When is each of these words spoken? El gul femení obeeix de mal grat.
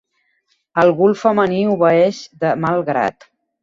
El 0.85 0.93
gul 1.03 1.13
femení 1.25 1.61
obeeix 1.77 2.25
de 2.45 2.59
mal 2.67 2.91
grat. 2.93 3.33